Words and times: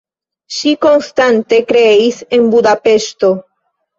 Ŝi 0.53 0.71
konstante 0.85 1.59
kreis 1.73 2.17
en 2.37 2.49
Budapeŝto. 2.55 3.33